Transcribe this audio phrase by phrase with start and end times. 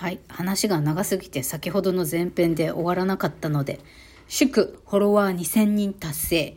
[0.00, 0.20] はい。
[0.28, 3.80] 話が長すぎて先ほどの前編で終わらなかったので
[4.28, 6.56] 祝フォロワー2000人達成。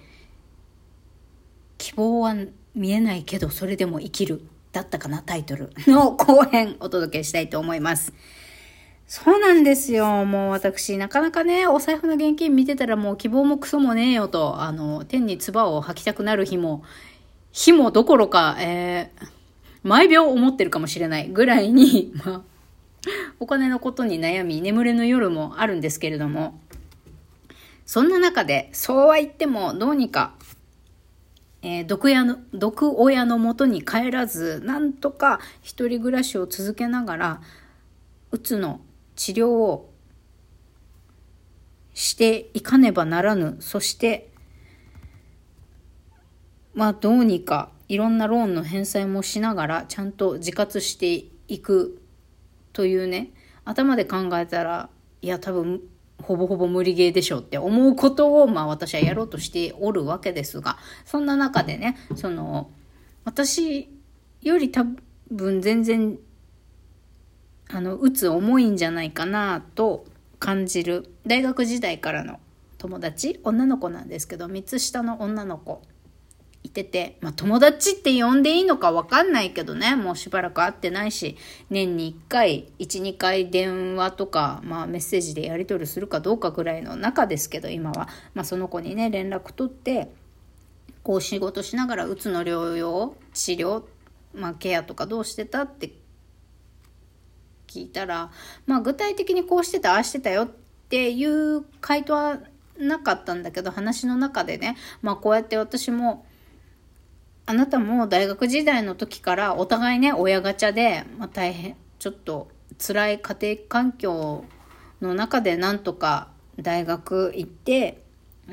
[1.78, 2.36] 希望は
[2.74, 5.74] 見えないけどそれでも生きるだったかなタイトル。
[5.88, 8.14] の後編お届けしたいと思います。
[9.08, 10.24] そうなんですよ。
[10.24, 16.82] もう私、なかなかね、お財布の現金見てたらもう希望もクソもねえよと、あの、天に唾を吐きたくなる日も、
[17.52, 19.28] 日もどころか、えー、
[19.84, 22.53] 毎秒思ってるかもしれないぐらいに、 まあ、
[23.40, 26.60] お金のことに悩み、眠れぬ夜もあるんですけれども、
[27.86, 30.36] そんな中で、そうは言っても、どうにか、
[31.62, 37.42] えー、毒親の、毒親のもとに帰らず、なんとか一人暮らしを続けながら、
[38.32, 38.82] うつの
[39.16, 39.90] 治療を
[41.94, 43.58] していかねばならぬ。
[43.60, 44.30] そして、
[46.74, 52.02] まあどうにかいろんなローンの返済もしながらちゃんと自活していく
[52.74, 53.32] というね、
[53.66, 54.90] 頭で考えたら、
[55.22, 55.82] いや多分
[56.22, 62.70] ほぼほぼ無理ゲーでしょうって思うことを、まあ私はやろうとしておるわけですが、そんな中でね、その、
[63.24, 63.90] 私
[64.42, 64.86] より多
[65.32, 66.18] 分全然
[67.70, 70.06] あの、打つ重いんじゃないかなと
[70.40, 72.40] 感じる大学時代からの
[72.78, 75.82] 友達女の子なんですけど3つ下の女の子
[76.64, 81.38] いてて、まあ、友達って呼んでいいのかわかんないけどねもうしばらく会ってないし
[81.70, 90.10] 年に1回12回電話とか、まあ、メッセージでやり取りするかどうかぐらいの中ですけど今は、まあ、その子にね連絡取って
[91.04, 93.84] こう仕事しながらうつの療養治療、
[94.34, 95.92] まあ、ケアとかどうしてたって
[97.74, 98.30] 聞いたら、
[98.68, 100.48] まあ具体的にこうしてた、ああしてたよっ
[100.90, 102.40] ていう回答は
[102.78, 106.26] なかったんだけど、話の中でね、まあこうやって私も、
[107.46, 114.46] あなたも大学時代の時からお互いね、親ガチャで、まあ大変、ちょっと辛い家庭環境
[115.02, 118.02] の中でなんとか大学行って、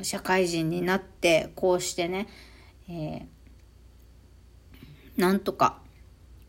[0.01, 2.27] 社会人になって、こうしてね、
[2.89, 5.79] えー、なんとか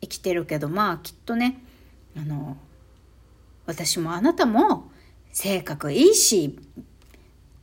[0.00, 1.62] 生きてるけど、まあきっとね、
[2.17, 2.56] あの、
[3.67, 4.91] 私もあなたも
[5.33, 6.59] 性格いいし、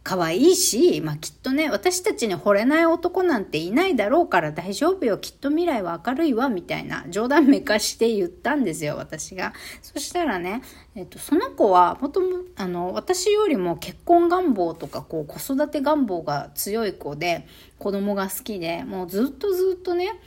[0.09, 5.20] 可愛いし、まあきっとね、私たちに惚れない男なんていないだろうから大丈夫よ。
[5.20, 9.53] きっと未来は明るいわ、みたいな冗談めかして言ったんですよ、私が。
[9.84, 10.64] そしたらね、
[10.96, 20.19] えっと、その子は、もとも、あの、私よりも結婚願望とか、こう、子育て願望が強い子で、子供が好きで、もうずっとずっとね、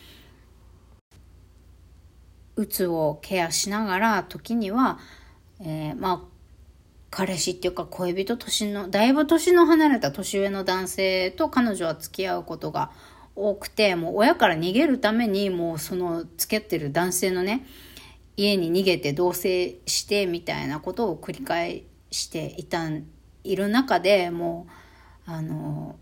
[2.55, 5.01] うつをケアしながら時には、
[5.59, 6.32] えー、まあ
[7.13, 12.91] 彼氏っていうか恋人年のだいぶ年の離れた年上の男性と彼女は付き合うことが
[13.37, 17.67] 多くてもう親から逃げるためにもうその付き合ってる男性のね
[18.39, 22.89] 家に逃げて同棲してみたいなことを繰り返していた
[23.45, 24.67] いる中でも
[25.29, 25.97] うあの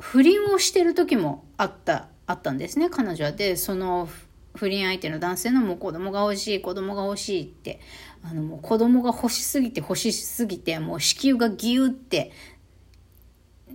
[0.00, 3.30] 不倫をしてる時もあったあったんですね彼女は。
[3.30, 4.08] でその
[4.54, 7.80] 不倫相手の男性のもう子供が欲しい、子供が欲しいって、
[8.24, 12.32] あのもう子供が欲しすぎて欲しすぎて、もう子宮がギューって、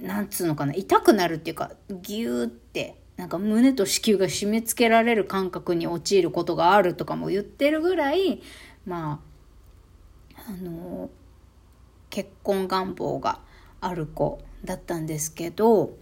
[0.01, 8.41] なんつうのかな、痛くなるっていうか、ギューって、なんか胸と子宮が締め付けられる感覚に陥ることがあるとかも言ってるぐらい、
[8.85, 9.21] ま
[10.35, 11.09] あ、あの、
[12.09, 13.39] 結婚願望が
[13.81, 15.97] ある子だったんですけど、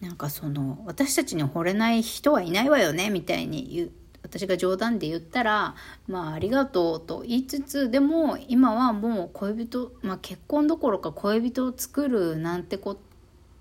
[0.00, 3.90] なんかその私たちに惚れない人はいないわよねみたいに言う
[4.28, 5.74] 私が冗談で言ったら
[6.06, 12.98] 「まあありがとう」と言いつつでも今はもう恋人、まあ、結婚どころか恋人を作るなんてこ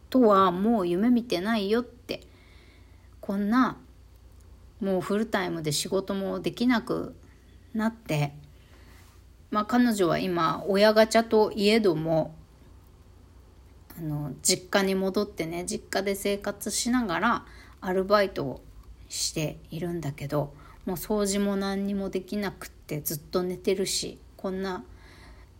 [0.09, 2.27] とはもう夢見てないよって。
[3.27, 3.75] こんな
[4.79, 7.13] もうフルタイムで仕事もできなく
[7.73, 8.33] なって。
[9.51, 12.35] まあ彼女は今親ガチャといえども
[13.97, 17.45] あの実家に戻ってね実家で生活しながら
[17.81, 18.61] アルバイトを
[19.09, 20.53] しているんだけど
[20.85, 24.83] もう掃除も何にもできなくってずっと寝てるしこんな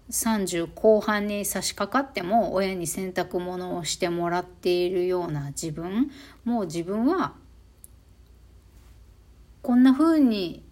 [0.10, 6.12] 30後半に差し掛かっても親に洗濯物をしてもらっているような自分
[6.46, 7.34] もう自分は
[9.62, 10.64] こんな風に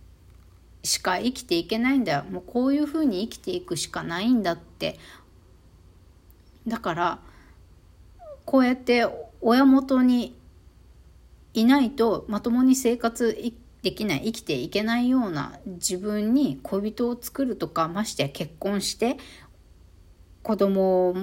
[0.84, 2.24] しか生きていけないんだよ。
[2.30, 4.98] もうこういう風に生きていくしかないんだって。
[6.68, 7.20] だから
[8.46, 9.06] こうやって
[9.42, 10.38] 親元に
[11.56, 13.36] いないとまともに生活
[13.82, 19.18] できない生きていけないような自分に恋人を作るとかましてや結婚して
[20.44, 21.14] 子供を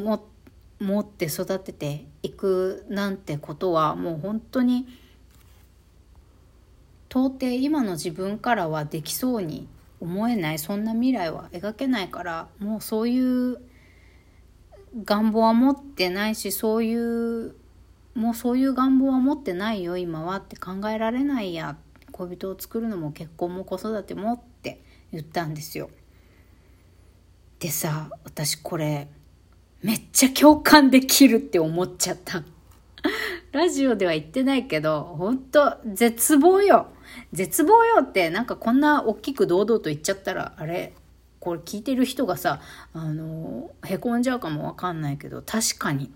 [0.80, 4.88] 持って育てていくなんてことはもう本当に
[7.10, 9.68] 到底今の自分からはできそうに
[10.00, 10.58] 思えない。
[10.58, 13.58] そんな未来は描けないからもうそういう
[15.04, 17.54] 願望は持ってないしそういう
[18.14, 21.76] もうそういう願望は持ってないよ今はって考えられないや
[22.10, 24.82] 恋人を作るのも結婚も子育てもって
[25.12, 25.90] 言ったんですよ。
[27.58, 29.08] でさ私これ
[29.82, 32.42] めっちゃ共感できるって思っちゃった。
[33.50, 36.86] ラジオでは言ってないけど、ほんと絶望よ。
[37.32, 40.94] 絶望よってなんかこんな大きく堂々と言っちゃったら、あれ、
[41.40, 42.60] これ聞いてる人がさ、
[42.94, 46.10] あの、へこんじゃうかもわかんないけど、確かに。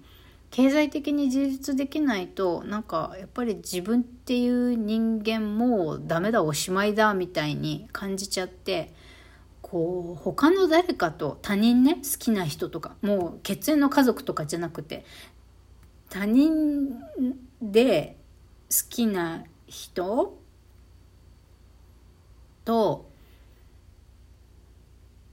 [0.56, 8.94] 経済的に自立できないとなんかやっぱり自分っていう人間もうダメだおしまいだみたいに感じちゃって
[9.60, 15.04] こう他の誰かと他人ね好きな人とかもう血縁の家族とかじゃなくて
[16.08, 16.88] 他人
[17.60, 18.16] で
[18.70, 20.38] 好きな人
[22.64, 23.10] と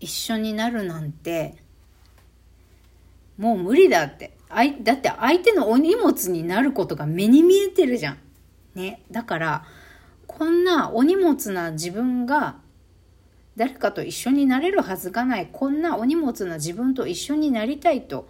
[0.02, 1.56] 一緒になるなんて
[3.38, 4.43] もう無理だって。
[4.56, 8.18] あいだって相手のお荷物になることが目に見えてるじゃん。
[8.76, 9.04] ね。
[9.12, 9.66] だから、
[10.28, 12.58] こんなお荷物な自分が
[13.56, 18.28] 誰かと一緒になれるはずがないこんなお荷物な自分と一緒になりたいと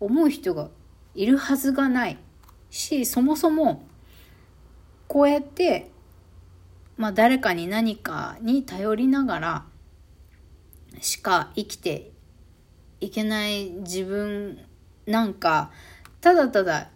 [0.00, 0.68] 思う人が
[1.14, 2.18] いるはずがない
[2.70, 3.86] しそもそも
[5.06, 5.90] こうやって
[6.96, 9.64] まあ誰かに何かに頼りながら
[11.00, 12.10] しか生きて
[13.00, 14.58] いけない自分
[15.06, 15.70] なんか
[16.20, 16.90] ただただ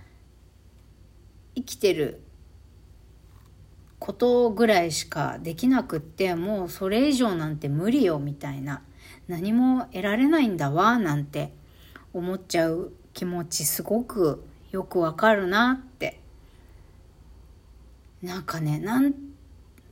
[1.54, 2.22] 生きてる
[3.98, 8.82] ことぐらいしかできなくってもうそれ以上なんて無理よみたいな。
[9.26, 11.52] 何も得られないんだわなんて
[12.14, 16.20] 思っちゃう気持ちすごくよくわかるなって。
[18.22, 19.14] なんかねなん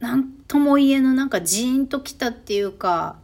[0.00, 3.18] なんとも言えぬなんかジーンときたっていうか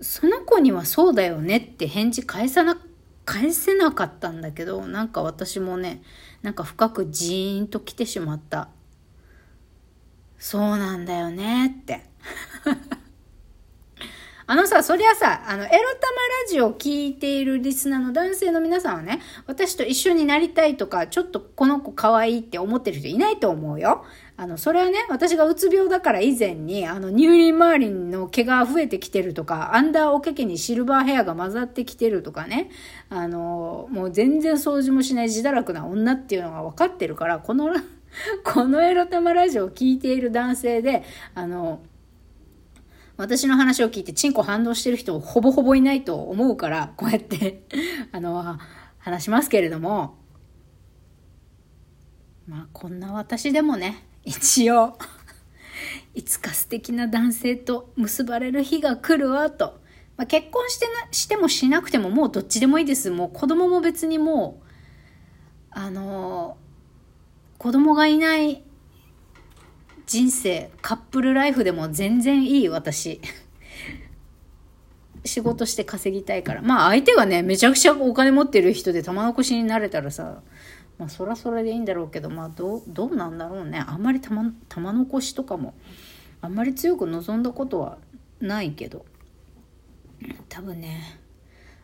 [0.00, 2.80] その子にはそうだよねって返事返さな
[3.24, 6.02] 返せなかったんだけどなんか私もね
[6.42, 8.68] なんか深くジーンと来てしまった。
[10.38, 12.00] そうなんだよねって。
[14.46, 15.88] あのさ、そりゃさ、あの、エロ玉ラ
[16.48, 24.04] ジオを聞いているリスナーの男性の皆さんはね、私と一緒になりたいとか、ちょっとこの子可愛いって思ってる人いないと思うよ。
[24.40, 32.70] あの、それはね、私がうつ病だから以前に、あの、乳輪周りの毛が増えてきてるとか、アンダーおけけにシルバーヘアが混ざってきてるとかね、
[33.10, 37.68] あの、もう全然掃除もしない自堕落な女っていうのが分かってるから、この、
[38.42, 41.02] このエロ玉ラジオを聞いている男性で、
[41.34, 41.82] あの、
[43.18, 47.66] 私の話を聞いてチンコ反応してる人ほぼほぼいないと思うから、こうやって
[48.10, 48.58] あの、
[49.00, 50.14] 話しますけれども、
[52.48, 54.98] まあこんな私でもね、一応
[56.14, 59.80] いつか素敵な男性と結ばれる日が来るわと。
[60.16, 63.10] まあ、結婚してな、してもしなくてももうどっちでもいいです。
[63.10, 64.64] もう子供も別にもう、
[65.70, 68.62] あのー、子供がいない
[70.06, 73.20] 人生、カップルライフでも全然いい、私。
[75.24, 76.62] 仕事して稼ぎたいから。
[76.62, 80.42] まあ相手がね、めちゃくちゃお金持ってる人で玉残しになれたらさ、
[81.00, 83.82] まあそらそれでいいんだろうけど、まあどう、どうなんだろうね。
[83.84, 85.72] あんまり玉、玉残しとかも、
[86.42, 87.96] あんまり強く望んだことは
[88.38, 89.06] ないけど。
[90.50, 91.18] 多分ね、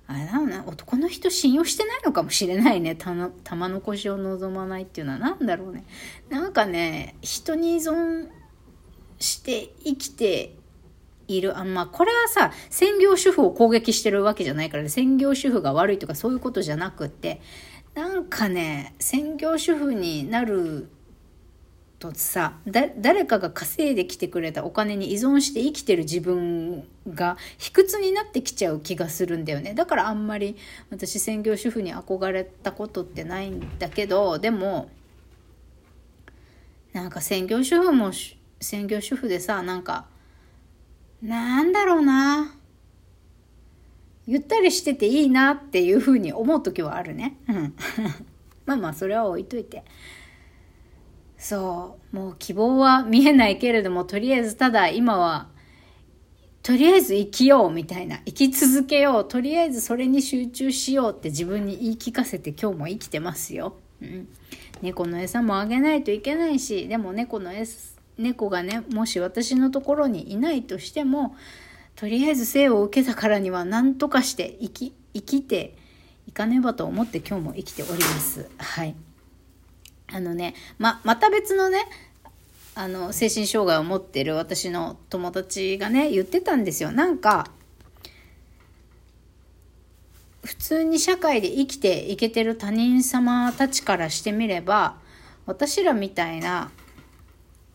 [0.07, 2.95] あれだろうね、男の人信用してないのかもしれないね。
[2.95, 3.33] 玉
[3.71, 5.87] 残しを望まないっていうのは何だろうね。
[6.29, 8.29] なんかね、人に依存
[9.19, 10.55] して生きて
[11.27, 11.57] いる。
[11.59, 17.41] あまあ、これはさ、専業主婦を攻撃してるわけじゃないからね、専業主婦が悪いとかそういうことじゃなくって、
[17.97, 20.91] なんかね、専業主婦になる
[21.99, 29.73] とさ誰かが稼いできてくれたお金に依存して生きてる自分が卑屈になってきちゃう気がするんだよね。
[29.73, 30.59] だからあんまり
[30.91, 34.91] 私専業主婦に憧れたことってないんだけどでも
[36.93, 38.11] なんか専業主婦も
[38.61, 40.05] 専業主婦でさなんか
[41.23, 42.56] なんだろうな。
[44.27, 47.37] ゆったりしてていいなっていうふうに思う時はあるね。
[47.49, 47.75] うん。
[48.67, 49.85] まあまあそれは置いといて。
[51.39, 55.49] そう、もう希望は見えないけれども、とりあえずただ今は、
[56.63, 63.77] とりあえず生きようみたいな、生き続けよう、とりあえずそれに集中しようって自分に言い聞かせて今日も生きてますよ。
[64.03, 64.29] うん。
[64.83, 71.37] 猫の餌もあげないといけないし、でも猫の餌、猫がね、もし私のところにいないとしても、
[71.97, 75.75] とりあえず生を受けたからには何とかして生き、生きて
[76.29, 78.51] いかねばと思って今日も生きております。
[78.59, 78.95] はい。
[80.13, 81.87] あのね、ま、また別のね、
[82.75, 86.93] あの、精神障害を持ってる私の友達がね、言ってたんですよ。
[86.93, 87.51] なんか、
[90.45, 94.97] 普通に社会で生きていけてる他人様たちからしてみれば、
[95.47, 96.71] 私らみたいな、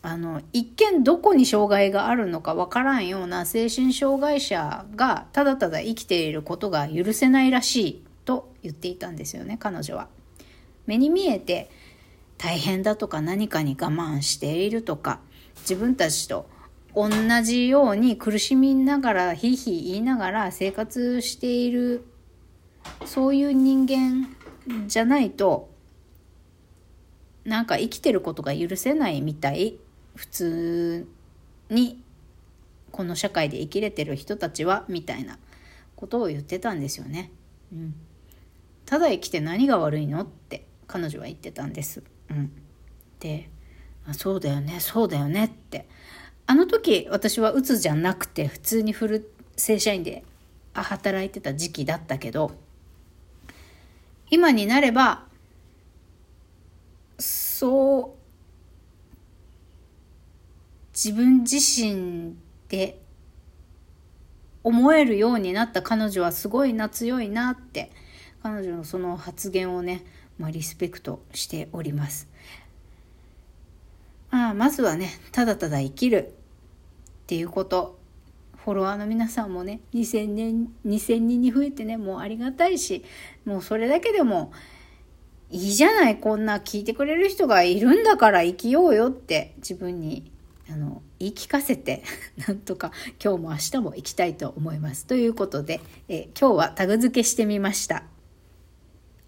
[0.03, 10.07] あの、一見どこに障害があるのかわからんような精神障害者がただただ生きていることが許せないらしいと言っていたんですよね、彼女は。
[10.87, 11.69] 目に見えて
[12.37, 15.19] 大変だとか何かに我慢しているとか、
[15.61, 16.49] 自分たちと
[16.95, 17.09] 同
[17.43, 22.03] じように苦しみながら、ひいひい言いながら生活している、
[23.05, 24.35] そういう人間
[24.87, 25.69] じゃないと、
[27.45, 29.77] なんか生きてることが許せないみたい。
[30.15, 31.07] 普通
[31.69, 32.03] に
[32.91, 35.37] この社会で生きれてる人たちはみたいな
[35.95, 37.31] ことを言ってたんですよね。
[37.71, 37.95] うん、
[38.85, 42.03] ただ生きて何が悪いのって彼女は言ってたんです。
[42.29, 42.51] うん、
[43.19, 43.49] で
[44.07, 45.87] あそうだよねそうだよねって
[46.47, 50.23] あの時私は鬱じゃなくて普通にフル正社員で
[50.73, 52.51] 働いてた時期だったけど
[54.29, 55.25] 今になれば
[57.19, 58.20] そう
[61.03, 62.35] 自分自身
[62.69, 63.01] で
[64.63, 67.91] 思えるようになった彼女はすごいな強いなって
[68.43, 70.03] 彼女のその発言をね、
[70.37, 72.27] まあ、リスペクトしております。
[74.29, 77.97] まあ、まずはねただただ生きるっていうこと
[78.57, 83.03] フォロワーの皆さんもね2000年2000人に増えてねもうありがたいし
[83.43, 84.53] もうそれだけでも
[85.49, 90.31] いいじゃないこんな聞いてくれる人がいるんだから生きようよって自分に
[90.71, 92.03] あの言い聞かせて
[92.47, 92.91] なんとか
[93.23, 95.05] 今日も明日も行きたいと思います。
[95.05, 98.03] ということで、え今日はタグ付けしてみました。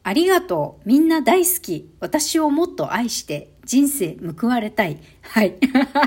[0.03, 0.88] ありがとう。
[0.88, 1.89] みんな大好き。
[2.00, 5.00] 私をもっと愛して人生報われたい。
[5.21, 5.55] はい。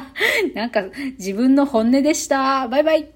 [0.54, 0.84] なんか
[1.18, 2.68] 自分の本音でした。
[2.68, 3.15] バイバイ。